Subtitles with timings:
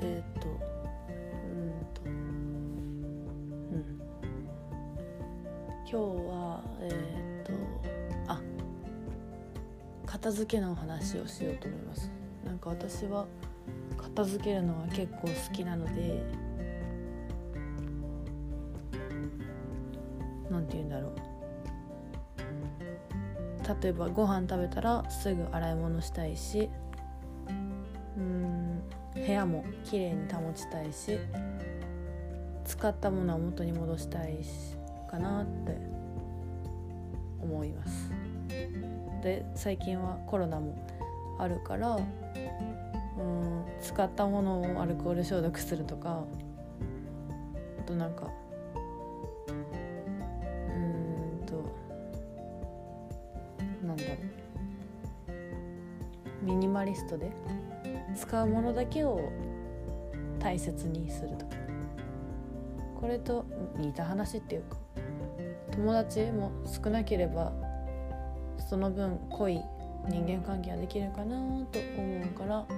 [0.00, 4.00] えっ、とうんとうん。
[5.84, 6.88] 今日はえ
[7.42, 7.52] っ、と
[8.28, 8.40] あ
[10.06, 12.10] 片付けの話をしようと思います。
[12.44, 13.26] なんか私は
[13.96, 16.22] 片付けるのは結構好きなので
[20.50, 21.12] なんて言うんだろう。
[23.82, 26.68] 例えばご飯食べたらすぐ洗い物したいし
[29.24, 31.18] 部屋もきれいに保ちたいし
[32.64, 34.76] 使ったものは元に戻したいし
[35.10, 35.76] かなって
[37.40, 38.10] 思います。
[39.22, 40.74] で最近はコロナも
[41.38, 46.24] あるからうん使ったものをアルコール消毒するとか
[47.80, 48.28] あとなんか
[50.68, 51.62] うんと
[53.86, 54.16] なんだろう。
[56.44, 57.30] ミニマリストで
[58.22, 59.20] 使うものだけを
[60.38, 61.38] 大切にすると。
[61.46, 61.56] か
[63.00, 63.44] これと
[63.76, 64.76] 似た話っていうか
[65.72, 67.52] 友達も少なければ
[68.70, 69.60] その分濃い
[70.08, 71.34] 人間関係ができるかな
[71.72, 72.72] と思うからう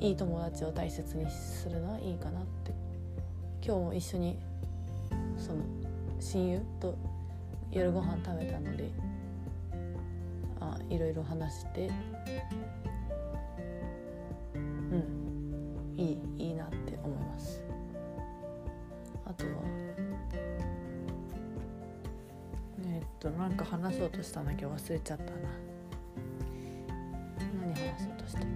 [0.00, 0.02] ん。
[0.02, 2.72] いい友達を大切にするのはいいかなって。
[3.60, 4.38] 今日も一緒に
[5.36, 5.58] その
[6.18, 6.96] 親友と
[7.70, 8.90] 夜ご飯食べたので
[10.72, 11.90] あいろいろ話して。
[14.54, 15.94] うん。
[15.96, 17.64] いいいいなって思います。
[19.26, 19.50] あとは。
[22.80, 24.64] えーっとなんか話そうとしたんだけ？
[24.64, 25.30] ど忘れちゃったな。
[27.60, 28.48] 何話そうとしたっけ？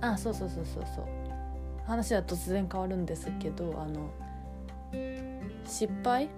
[0.00, 1.25] あそうそうそうそうそう。
[1.86, 4.10] 話は突然変わるんですけどあの
[5.64, 6.28] 失敗？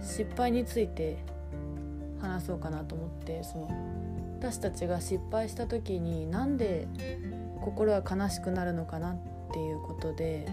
[0.00, 1.18] 失敗について
[2.20, 3.68] 話そうかなと思ってその
[4.38, 6.86] 私たちが失敗した時になんで
[7.60, 9.16] 心は悲しくなるのかなっ
[9.52, 10.46] ていうことで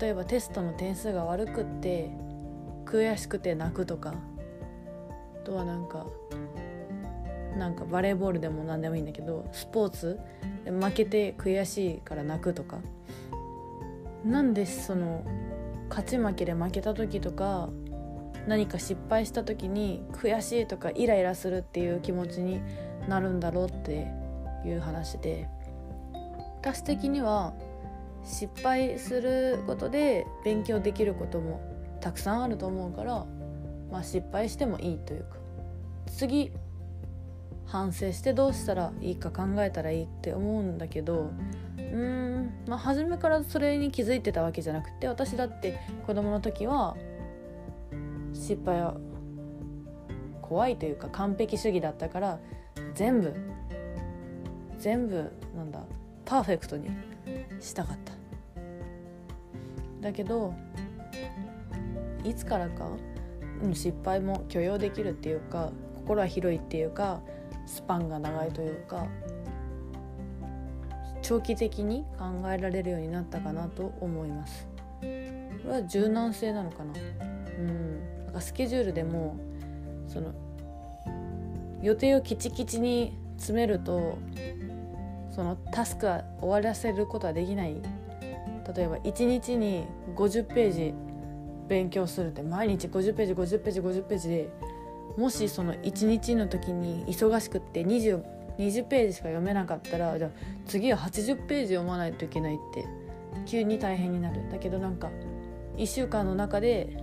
[0.00, 2.10] 例えばテストの点数が悪くって
[2.86, 4.14] 悔しくて泣くとか
[5.34, 6.06] あとはなんか
[7.58, 10.18] なんかバレーボールでも何でもいいんだけどスポーツ
[10.64, 12.78] 負けて悔しいから泣くとか。
[14.24, 15.24] なんでその
[15.88, 17.70] 勝ち負けで負けた時とか
[18.46, 22.60] 何か失敗した時に悔しいとかイライラするっていう気持ちに
[23.08, 24.06] なるんだろうって
[24.64, 25.48] いう話で。
[26.60, 27.52] 私的には
[28.22, 31.60] 失敗することで勉強できることも
[32.00, 33.26] たくさんあると思うから、
[33.90, 35.36] まあ、失敗してもいいというか。
[36.06, 36.52] 次
[37.66, 41.30] 反省してどうしたらいいか考えたらいいって思うんだけど
[41.78, 41.96] うー
[42.40, 46.96] んまあ初めからそれに気づいてたわけじゃなくて私だって子供の時は
[48.34, 48.96] 失敗は
[50.40, 52.38] 怖いというか完璧主義だったから
[52.94, 53.34] 全部
[54.78, 55.80] 全部なんだ
[56.24, 56.90] パーフェクトに
[57.60, 58.12] したかった。
[60.02, 60.52] だけど
[62.24, 62.88] いつからか、
[63.62, 67.22] うん、失敗も許容できるっていうか心は広いっていうか
[67.66, 69.06] スパンが長いというか
[71.22, 74.66] 長期的に考えられるようになったかなと思います。
[75.00, 76.92] これは柔軟性なのかな？
[77.58, 78.24] うん。
[78.26, 79.36] なんかスケジュールでも
[80.08, 80.34] その
[81.80, 84.18] 予定をきちきちに詰めると
[85.30, 87.76] そのタスクは終わらせることはできない。
[88.74, 90.94] 例えば1日に50ページ
[91.68, 94.50] 勉強するって毎日50ページ50ページ50ページで
[95.16, 98.22] もしその1日の時に忙しくって 20,
[98.58, 100.30] 20ページしか読めなかったらじゃあ
[100.66, 102.86] 次は80ページ読まないといけないって
[103.46, 104.48] 急に大変になる。
[104.50, 105.10] だけどなんか
[105.76, 106.96] 1週間の中で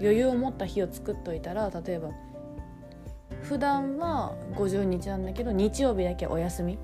[0.00, 2.10] 余裕を持った日を作っといたら例えば
[3.42, 6.78] 普段は50日なんだけど日曜日だけお休み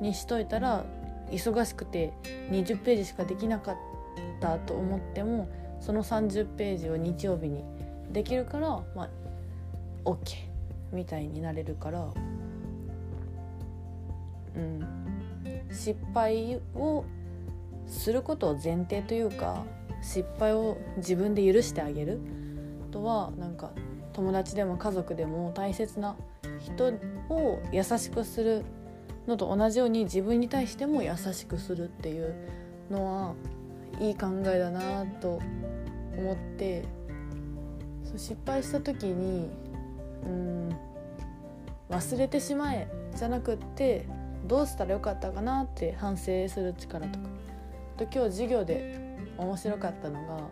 [0.00, 0.84] にしといたら
[1.30, 2.12] 忙しくて
[2.50, 3.76] 20ページしかできなかっ
[4.40, 5.48] たと思っても
[5.80, 7.64] その30ページを日曜日に
[8.12, 9.10] できるからまあ
[10.06, 10.36] OK
[10.92, 12.08] みたいになれるから
[14.56, 15.06] うん。
[15.70, 17.04] 失敗を
[17.86, 19.64] することを前提というか
[20.02, 22.20] 失敗を自分で許してあげる
[22.90, 23.70] とはなんか
[24.12, 26.16] 友達でも家族でも大切な
[26.60, 26.92] 人
[27.28, 28.64] を優しくする
[29.26, 32.34] のと同じように自分に対しても優しくするっていう
[32.90, 33.34] のは
[34.00, 35.40] いい考えだなと
[36.16, 36.84] 思って
[38.04, 39.50] そう失敗した時に
[40.24, 40.76] うん。
[41.88, 44.06] 忘れてしまえじゃなくって
[44.46, 47.36] どうしたらよかったかなって反省する力とか。
[47.96, 49.06] と今日授業で
[49.38, 50.50] 面白かったのが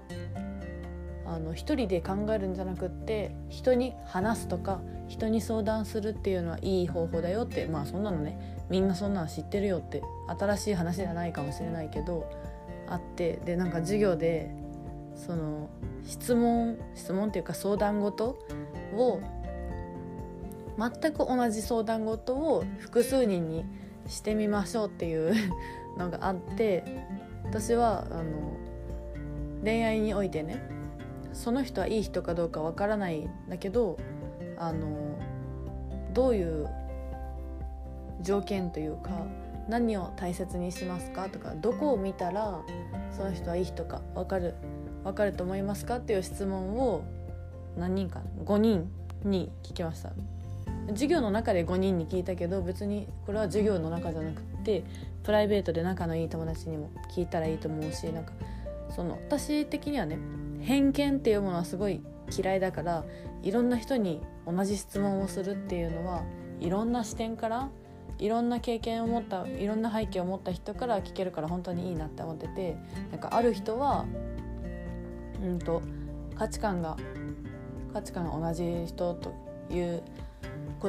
[1.26, 10.02] あの一人で考えるんじゃなくって人に話すとか人に相談するっていうのはいい方法だよってまあそんなのねみんなそんなの知ってるよって
[10.38, 12.30] 新しい話じゃないかもしれないけど
[12.88, 14.50] あってでなんか授業で
[15.16, 15.70] その
[16.06, 18.38] 質問質問っていうか相談事
[18.94, 19.20] を
[20.78, 23.64] 全く同じ相談事を複数人に
[24.06, 25.34] してみましょうっていう
[25.98, 26.84] のがあって
[27.44, 28.24] 私はあの
[29.62, 30.62] 恋愛においてね
[31.32, 33.96] その人はいい人かどうかわからないんだけど
[34.58, 35.18] あの
[36.12, 36.68] どういう
[38.20, 39.10] 条件というか
[39.68, 42.62] 何を大切にしますかとかどこを見たら
[43.10, 44.54] その人はいい人か分かる
[45.02, 47.04] 分かると思いますかっていう質問を
[47.76, 48.90] 何人か5人
[49.24, 50.12] に聞きました。
[50.88, 54.84] 授業の中で5人に聞いたけど別にこれは授業の中じゃなくって
[55.22, 58.32] プライベートで仲のいい友達にも聞いたらいいと思うしなんか
[58.94, 60.18] その私的にはね
[60.60, 62.00] 偏見っていうものはすごい
[62.36, 63.04] 嫌いだから
[63.42, 66.22] いろんな人に同じ質問をするっていうのは
[66.60, 67.68] いろんな視点から
[68.18, 72.76] いろんな経験を持ったいろんな背景を持った人から聞けるから本当にいいなって思ってて
[73.10, 74.06] なんかある人は
[75.42, 75.82] うんと
[76.36, 76.96] 価値観が
[77.92, 79.32] 価値観が同じ人と
[79.70, 80.02] いう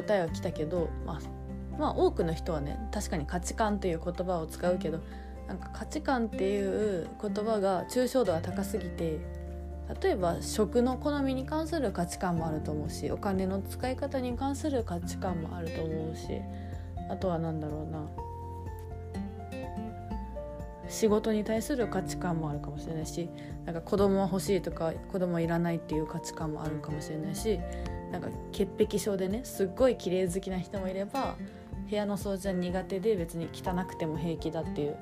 [0.02, 5.00] 答えは来たけど、まあ、まあ多くの人はね確かに価値観っていう言葉を使うけど
[5.48, 9.20] なんか価値観っていう言葉が抽象度が高すぎて
[10.02, 16.40] 例えば食の好みに関する価値観もあると思うしお金の使い方に関する価値観もあると思うし
[17.08, 18.06] あとは何だろうな
[20.88, 23.28] 仕事に対する価値観もあるかもしれないし
[23.64, 27.60] なんか子供は欲しいとか子供はいらないっていう価値観もあるかもしれないし
[28.12, 31.36] なんか潔癖症でねすっごい綺麗好きな人もいれば
[31.88, 34.96] 部屋の掃除は苦手で別に汚くても平気だっていう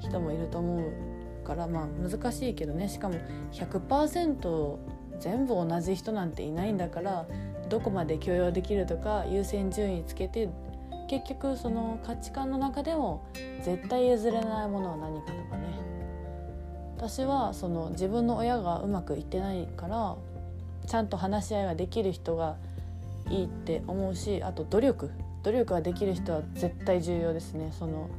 [0.00, 2.88] 人もいると思うからまあ難しいけどね。
[2.88, 3.16] しかも
[3.52, 4.78] 100%
[5.18, 7.26] 全部同じ人なんていないんだから
[7.68, 10.48] どこまで許容できるとか優先順位つけて
[11.08, 13.24] 結局その価値観の中でも
[13.62, 15.90] 絶対譲れないものは何かとかね。
[16.96, 20.16] 私はその自分の親がうまくいってないから
[20.90, 22.56] ちゃんと話し合いができる人が
[23.28, 25.12] いいって思うしあと努力。
[25.44, 27.70] 努力ができる人は絶対重要ですね。
[27.70, 28.10] その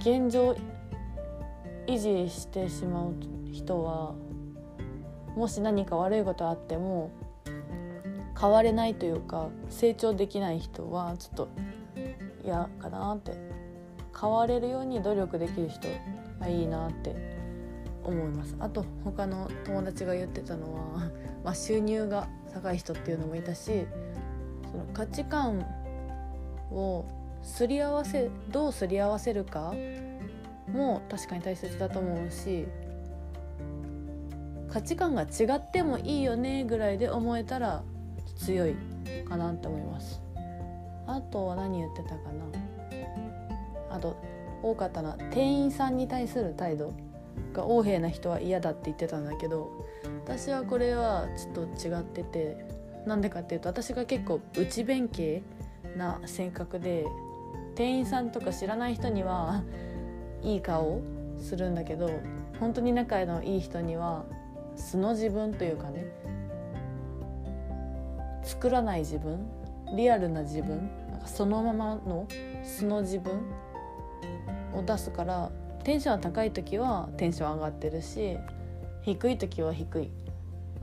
[0.00, 0.56] 現状
[1.86, 3.14] 維持してしまう
[3.52, 4.14] 人は
[5.36, 7.12] もし何か悪いことあっても
[8.38, 11.48] 変われないというか成長できない人はちょっと
[12.44, 13.62] 嫌かなって。
[14.20, 15.88] 変われるように努力できる人
[16.38, 17.31] がいいなって
[18.04, 18.56] 思います。
[18.58, 21.10] あと他の友達が言ってたのは、
[21.44, 23.86] まあ、収入が高い人っていうのもいたし
[24.70, 25.64] その価値観
[26.70, 27.04] を
[27.42, 29.74] すり合わせどうすり合わせるか
[30.68, 32.66] も確かに大切だと思うし
[34.70, 37.82] 価値観が違ってもいいよねぐらいで思えたら
[38.36, 38.74] 強い
[39.28, 40.22] かなって思います。
[41.06, 42.44] あとは何言ってたかな。
[43.90, 44.16] あと
[44.62, 46.94] 多かったな店員さんに対する態度。
[47.52, 49.70] が横柄な人は嫌だって言ってたんだけど
[50.24, 52.64] 私はこれはちょっと違ってて
[53.06, 55.42] なんでかっていうと私が結構内弁慶
[55.96, 57.06] な性格で
[57.74, 59.62] 店員さんとか知らない人には
[60.42, 61.00] いい顔
[61.38, 62.10] するんだけど
[62.60, 64.24] 本当に仲のいい人には
[64.76, 66.06] 素の自分というかね
[68.42, 69.46] 作らない自分
[69.96, 72.26] リアルな自分なんかそのままの
[72.62, 73.40] 素の自分
[74.74, 75.50] を出すから
[75.84, 78.38] テンション高い時はテンション上がってるし
[79.02, 80.10] 低い時は低い。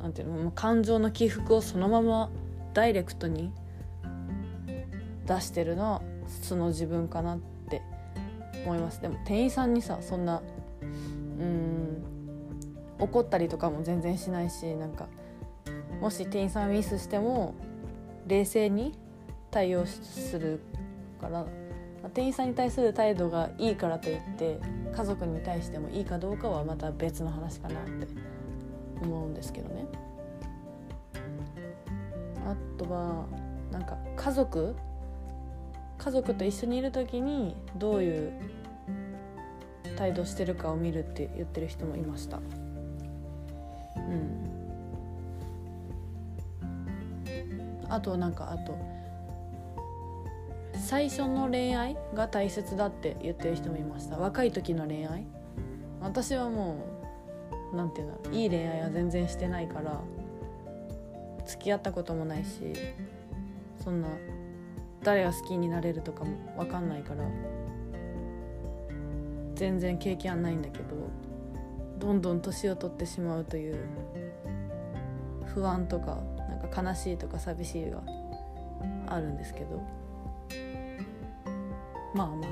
[0.01, 0.51] なんていうの？
[0.51, 2.29] 感情の起伏をそのまま
[2.73, 3.51] ダイレクトに
[5.25, 7.39] 出してるのは素の自分かなっ
[7.69, 7.81] て
[8.65, 9.01] 思います。
[9.01, 10.41] でも店員さんにさそんな
[10.81, 10.85] う
[11.43, 12.03] ん
[12.99, 15.07] 怒ったりとかも全然しないしなんか
[16.01, 17.55] もし店員さんミスしても
[18.27, 18.97] 冷静に
[19.51, 20.61] 対応する
[21.19, 21.45] から
[22.13, 24.59] 店員さんに対する態度がいいからといって
[24.95, 28.07] 家族に対してもいいかどうかはまた別の話かなって
[29.01, 29.85] 思うんですけどね。
[32.45, 33.25] あとは
[33.71, 34.75] なんか家族？
[35.97, 38.31] 家族と一緒にいる時にどういう
[39.97, 42.37] 態度してるかを見るって言ってる人もいました。
[42.37, 42.39] う
[43.99, 44.49] ん
[47.89, 48.77] あとなんかあと
[50.89, 54.17] 最初の恋愛が大切だって言ってる人もいました。
[54.17, 55.23] 若い時の恋愛。
[56.01, 56.83] 私はも
[57.71, 60.01] う何て言うんだいい恋愛は全然してないから
[61.45, 62.73] 付き合ったこともないし
[63.83, 64.07] そんな
[65.03, 67.23] 誰が好きになれるとかも分かんないから
[69.53, 70.85] 全然経験はないんだけど
[71.99, 73.77] どんどん年を取ってしまうという
[75.53, 76.17] 不安とか
[76.49, 78.01] なんか悲しいとか寂しいが
[79.05, 79.99] あるんですけど。
[82.13, 82.47] まあま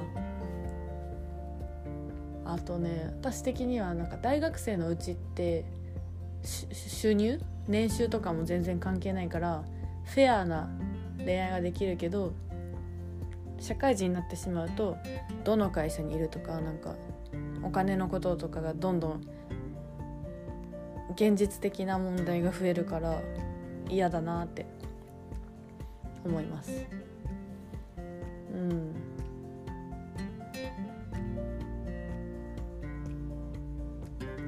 [2.46, 2.54] あ。
[2.54, 5.66] あとね私的にはなんか大学生のうちって
[6.44, 7.42] 収入？
[7.68, 9.66] 年収とかも全然関係ないから
[10.06, 10.70] フェアな
[11.18, 12.32] 恋愛ができるけど
[13.60, 14.96] 社会人になってしまうと
[15.44, 16.96] どの会社にいるとかなんか
[17.64, 19.22] お金のこととかがどんどん
[21.16, 23.20] 現実的な問題が増えるから
[23.90, 24.66] 嫌だなって
[26.24, 26.86] 思います。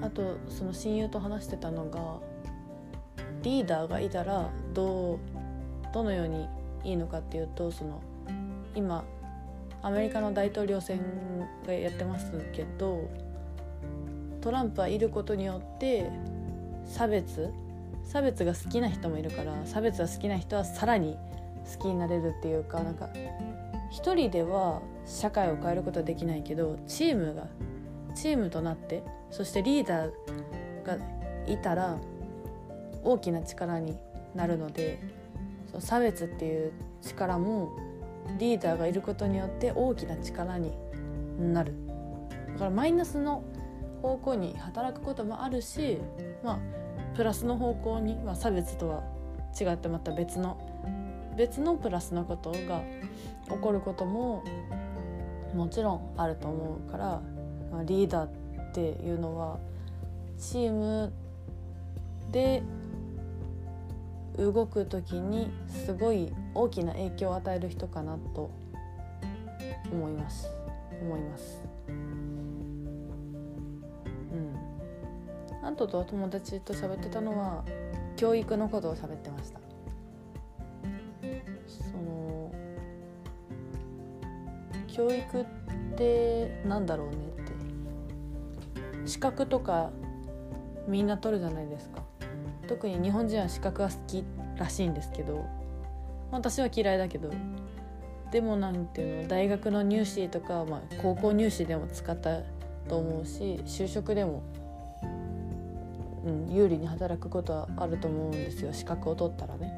[0.09, 2.19] あとその親友と話してたのが
[3.43, 5.19] リーダーがいたらどう
[5.93, 6.47] どのように
[6.83, 8.01] いいのかっていうとその
[8.73, 9.05] 今
[9.83, 10.99] アメリカの大統領選
[11.65, 13.07] がやってますけど
[14.41, 16.09] トランプはいることによって
[16.85, 17.53] 差別
[18.03, 21.17] 差別が好きな人もいるから差別が好きな人はさらに
[21.71, 23.09] 好きになれるっていうかなんか
[23.91, 27.45] 一人では社会を変えることはできないけどチームが
[28.15, 30.12] チームとなってそしてリーダー
[30.83, 30.98] が
[31.48, 31.98] いたら
[33.03, 33.98] 大きな力に
[34.36, 35.00] なるので
[35.71, 36.71] そ差別っていう
[37.01, 37.71] 力も
[38.38, 40.74] リーダーがいることによって大きな力に
[41.39, 41.74] なる。
[42.53, 43.43] だからマイナスの
[44.01, 46.00] 方向に働くこともあるし
[46.43, 46.59] まあ
[47.15, 49.03] プラスの方向には差別とは
[49.59, 50.57] 違ってまた別の
[51.38, 52.81] 別のプラスのことが
[53.50, 54.43] 起こることも
[55.53, 57.21] もちろんあると思うから
[57.86, 58.38] リーダーって
[58.71, 59.59] ていうのは
[60.38, 61.13] チーム
[62.31, 62.63] で
[64.38, 68.49] 動く時にすごい大きな影響を与える人かなと
[69.91, 70.49] 思います。
[71.01, 71.61] 思います。
[71.88, 72.89] うん。
[75.63, 77.63] あとと友達と喋ってたのは
[78.15, 79.59] 教育のことを喋ってました。
[81.67, 82.51] その
[84.88, 85.45] 教育っ
[85.97, 87.15] てなんだろうね。
[89.09, 89.89] 資格とか
[90.87, 92.03] みんな取るじゃないですか
[92.67, 94.23] 特に日本人は資格が好き
[94.55, 95.45] らしいんですけど
[96.31, 97.31] 私は嫌いだけど
[98.31, 102.41] でもなんていうの大学の入試とか、まあ、高校入試でも使った
[102.87, 104.43] と思うし就職でも、
[106.25, 109.73] うん、有利に働くことはあると思うんですよ資格を取ったらね。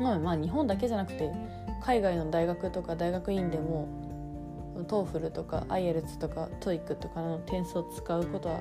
[0.00, 1.30] まあ、まあ日本だけじゃなくて
[1.82, 3.86] 海外の大学とか大学院でも
[4.84, 8.60] TOEFL とか IELTS とか TOEIC とかの点数を使うことは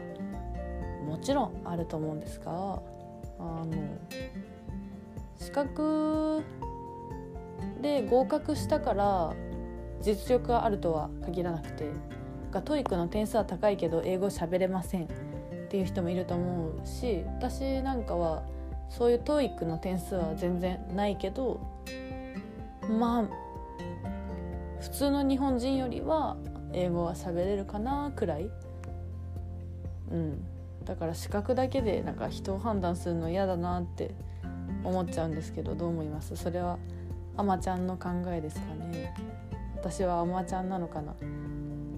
[1.06, 2.82] もちろんあると思うんですがあ
[3.40, 3.68] の
[5.38, 6.44] 資格
[7.82, 9.34] で合格したから
[10.02, 11.86] 実力があるとは限らなくて
[12.52, 15.08] が TOEIC の点数は高いけど英語喋れませんっ
[15.70, 18.44] ていう人もいると思うし私なんかは
[18.90, 21.60] そういう TOEIC の点数は全然ないけど
[22.90, 23.49] まあ
[24.80, 26.38] 普通の日本人よりは
[26.74, 28.50] 英語は喋れるかなくらい？
[30.12, 30.46] うん。
[30.86, 34.16] だから資格だけでなんか人を判断するの嫌だなって
[34.84, 36.36] 思っちゃうんですけどどう思います？
[36.36, 36.80] それは
[37.38, 39.14] あまちゃんの考えですかね。
[39.76, 41.14] 私はあまちゃんなのかな？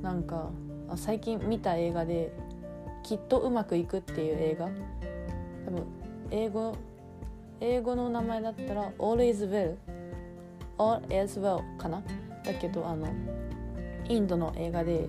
[0.02, 0.50] なんか
[0.96, 2.34] 最近見た映画で
[3.04, 4.70] 「きっとうまくいく」っていう映画？
[5.66, 5.86] 多分
[6.32, 6.76] 英語
[7.62, 9.76] 英語の名前だったら「All is well」
[10.78, 12.02] 「All is well」かな？
[12.44, 13.08] だけどあの
[14.08, 15.08] インドの映画で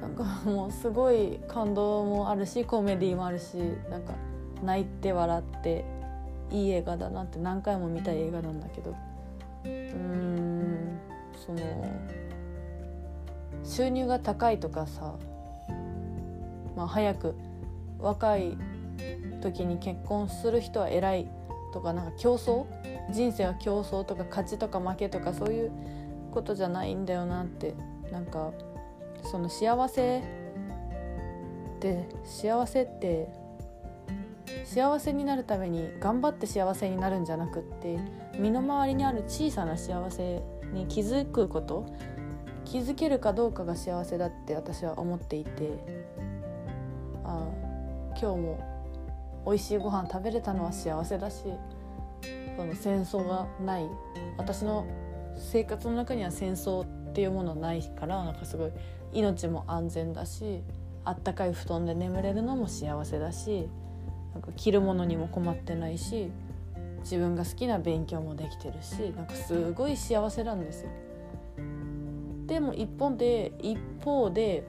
[0.00, 3.56] なんかもうすごい感動もあるしコメディもあるし
[3.90, 4.14] なんか
[4.62, 5.84] 泣いて笑って
[6.50, 8.96] いい映画だなって何回も見たい映画なんだけど
[9.64, 10.98] うーん
[11.46, 11.60] その
[13.64, 15.14] 収入が高いとかさ、
[16.76, 17.34] まあ、早く
[17.98, 18.56] 若い
[19.40, 21.28] 時に結婚する人は偉い
[21.72, 22.66] とかなんか競争
[23.10, 25.72] 人生は競争とか勝ちとか負けとかそういう
[26.30, 27.74] ことじゃないんだよなって
[28.10, 28.52] なんか
[29.24, 30.22] その幸せ
[31.80, 33.28] で幸せって
[34.64, 37.98] 幸せになるために頑張って幸せになるんじゃなくって
[38.38, 40.42] 身の回りにある小さな幸せ
[40.72, 41.86] に気づくこと
[42.64, 45.78] 気づけるかどうかが幸せだって私は思っていて
[47.24, 47.48] あ
[48.18, 51.44] 今日も美味しいご飯食べれたのは幸せだし
[52.56, 53.88] その戦争がない
[54.36, 54.86] 私の
[55.36, 58.70] 生活の中には戦争っていうものないからなんかすごい
[59.12, 60.62] 命も安全だし
[61.04, 63.68] あったかい布団で眠れるのも幸せだし
[64.32, 66.30] なんか着るものにも困ってないし
[67.00, 70.90] 自分が好きな勉強もできてるしなんかすごい幸せなんですよ。
[72.46, 74.66] でも一方で一方で、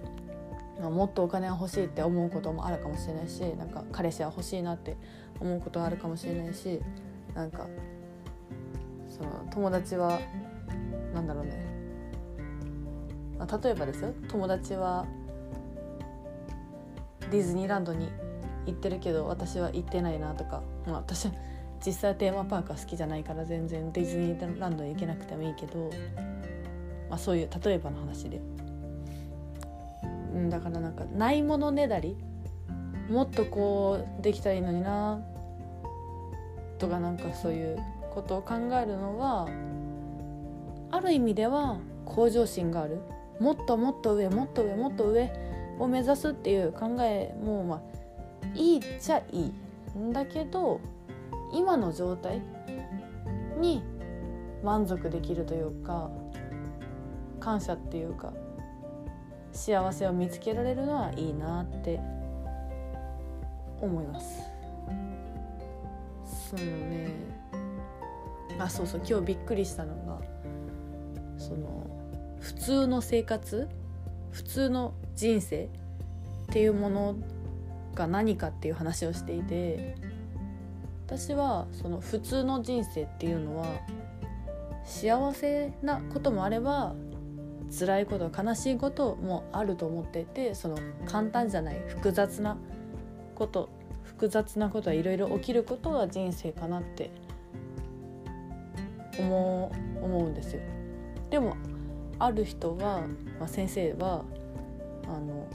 [0.79, 4.97] もっとお金は欲しいって思うこともあるかもしれないしなんか彼氏は欲しいなって
[5.39, 6.81] 思うことはあるかもしれないし
[7.35, 7.67] なんか
[9.09, 10.19] その友達は
[11.13, 11.65] なんだろうね、
[13.37, 14.13] まあ、例えばですよ。
[14.27, 15.05] 友達は
[17.31, 18.09] ディズニーランドに
[18.65, 21.29] 行ってるけど私は行ってないなとか、まあ、私
[21.85, 25.89] 実際テーマパークは好きじゃないから全然ディズニーランドに行けなくてもいいけど、
[27.09, 28.41] まあ、そういう例えばの話で、
[30.33, 32.15] うん、だからなんかないものねだり。
[33.09, 35.19] もっとこうできたらいいのにな。
[36.79, 37.77] とかなんかそういう
[38.13, 39.47] ことを考えるのは
[40.91, 42.99] ある意味では向上心がある
[43.39, 45.31] もっともっと上もっと上もっと上
[45.79, 47.81] を目指すっていう考えもまあ
[48.55, 49.51] いいっちゃい
[49.95, 50.79] いんだけど
[51.51, 52.41] 今の状態
[53.59, 53.83] に
[54.63, 56.09] 満足できるというか
[57.39, 58.33] 感謝っていうか
[59.51, 61.99] 幸せを見つけられるのはいいなって
[63.81, 64.52] 思います。
[66.57, 67.33] そのね。
[68.59, 70.21] あそうそう今日びっくりしたのが
[71.37, 71.87] その
[72.39, 73.67] 普通の生活
[74.31, 75.69] 普通の人生っ
[76.47, 77.15] ていうもの
[77.95, 79.95] が何かっていう話をしていて
[81.07, 83.65] 私はその普通の人生っていうのは
[84.85, 86.95] 幸せなこともあれば
[87.77, 92.57] 辛いこと悲しいこともあると思っていてその簡単じゃない複雑な
[93.35, 93.69] こと
[94.23, 97.11] 複雑なことはいろいろ起きることが人生かなって
[99.19, 100.61] 思う思うんですよ。
[101.29, 101.57] でも
[102.19, 103.01] ある人は、
[103.37, 104.23] まあ、先生は
[105.03, 105.45] あの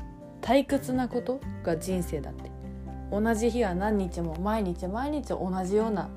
[0.42, 2.50] 退屈なことが人生だって。
[3.10, 6.10] 同じ日は何日も毎日毎日同じような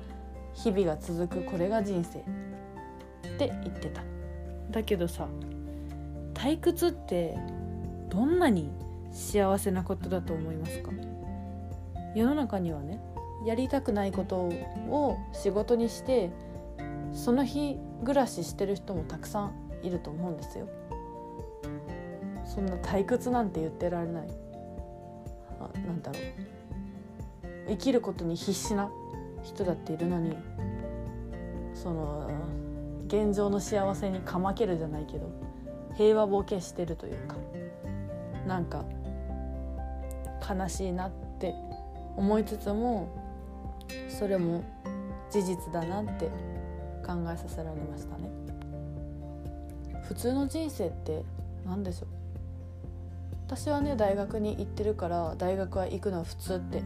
[0.52, 2.22] 日々が続くこれが人生っ
[3.38, 4.02] て言ってた。
[4.70, 5.26] だけどさ
[6.34, 7.34] 退屈って
[8.10, 8.70] どんなに
[9.10, 10.90] 幸せなことだと思いますか？
[12.14, 13.00] 世の中にはね
[13.44, 16.30] やりたくないことを仕事にして
[17.12, 20.68] その日暮らししてる人もたくさんいると思うんですよ。
[22.44, 24.28] そんな退屈なんて言ってられない。
[25.60, 26.22] あなんだろう。
[27.68, 28.90] 生きることに必死な
[29.42, 30.36] 人だっているのに
[31.74, 32.30] その
[33.06, 35.30] 現状の幸せにかまけるじゃないけど
[35.94, 37.36] 平和ボケしてるというか
[38.46, 38.84] なんか
[40.48, 41.21] 悲しいなって
[42.16, 43.08] 思いつつも
[44.08, 44.62] それも
[45.30, 46.26] 事実だなって
[47.06, 48.30] 考えさせられましたね。
[50.02, 51.24] 普通の人生って
[51.64, 52.08] 何でしょう？
[53.46, 56.82] 私はね大学に行ってるから大学は行くのは普通って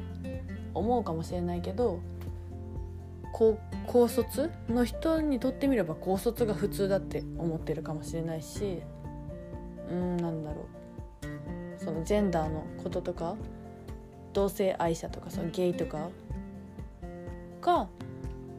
[0.74, 2.00] 思うかもしれないけど
[3.32, 8.82] 高高卒の人にとってみれば高卒が普通だって思ってるかもしれないし
[9.90, 11.84] うんなんだろう。
[11.84, 13.36] そのジェンダーのこととか
[14.36, 16.10] 同性愛者とかそのゲイとか
[17.62, 17.88] が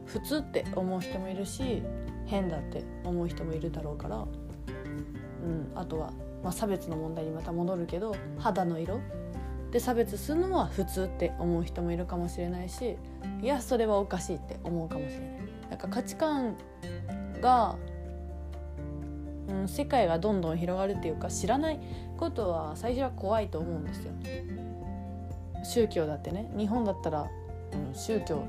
[0.06, 1.82] 普通って思う人もいるし
[2.26, 6.12] 変だって思う人もいるだろうから、うん、あとは
[6.42, 9.00] まあ、差別の問題にまた戻るけど肌の色
[9.72, 12.96] で差別するのは普通って思う人もいるかもしれないし
[13.42, 15.28] いやそれはおかしいって思うかもしれない。
[15.70, 16.56] なんか価値観
[17.42, 17.76] が、
[19.48, 21.80] うん、世界がどんどん広がるっていうか知らない
[22.16, 24.12] ことは最初は怖いと思うんですよ。
[25.68, 26.50] 宗教だってね。
[26.56, 27.28] 日本だったら、
[27.72, 28.42] うん、宗教。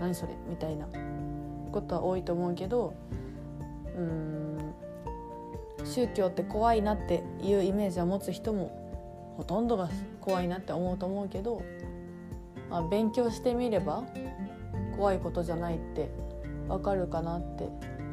[0.00, 0.32] 何それ？
[0.48, 0.86] みたいな
[1.70, 2.94] ことは多いと思うけど
[3.96, 4.74] うん
[5.84, 9.88] 宗教って怖いなっていうイメージを持つ人もほとんどが
[10.20, 11.62] 怖いなって思うと思うけど、
[12.70, 14.02] まあ、勉強してみれば
[14.96, 16.10] 怖いことじゃないって
[16.66, 17.68] わかるかなって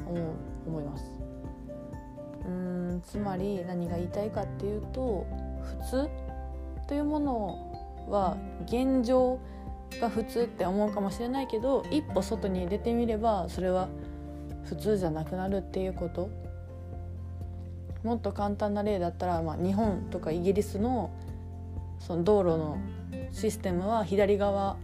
[0.07, 0.33] 思う
[0.67, 1.05] 思います。
[2.45, 5.25] うんつまり何が言いたいかっていうと
[5.81, 6.09] 普通
[6.87, 7.70] というものを
[8.11, 9.39] は現状
[9.99, 13.89] が普通って思うかもしれないけど一歩外に出てみればそれは
[14.65, 16.29] 普通じゃなくなるっていうこと。
[18.03, 21.11] もっと簡単な例だったら、まあ、日本とかイギリスの
[21.99, 22.77] その道路の
[23.31, 24.77] システムは左側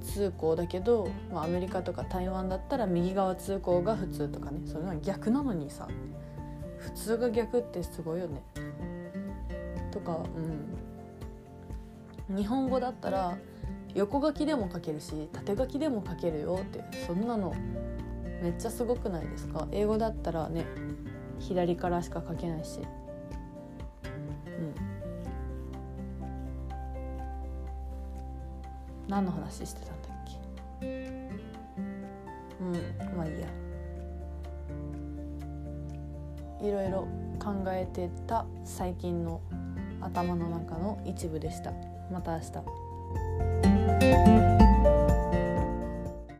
[0.00, 4.60] 通行だけど、まあ、アメリカとか台湾だったら右側通行が普通とかね。
[4.64, 5.88] それは逆なのにさ
[6.78, 8.42] 普通が逆ってすごいよね。
[9.90, 10.95] とかうん。
[12.28, 13.36] 日本語だったら
[13.94, 17.54] 横書きでも書けるし縦書きでも書けるよってそんなの
[18.42, 19.66] めっちゃすごくないですか？
[19.72, 20.66] 英語だったらね
[21.38, 22.80] 左からしか書けないし。
[22.80, 24.74] うん。
[29.08, 30.12] 何の話してたんだっ
[30.80, 30.86] け？
[32.60, 32.72] うん
[33.16, 33.48] まあいいや。
[36.60, 37.06] いろいろ
[37.38, 39.40] 考えてた最近の
[40.00, 41.72] 頭の中の一部でした。
[42.10, 44.35] また明日。